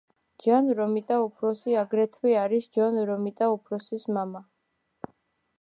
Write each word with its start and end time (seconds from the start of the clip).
ჯონ 0.45 0.69
რომიტა 0.79 1.17
უფროსი 1.25 1.77
აგრეთვე 1.83 2.35
არის 2.45 2.67
ჯონ 2.79 2.99
რომიტა 3.13 3.53
უმცროსის 3.55 4.09
მამა. 4.19 4.47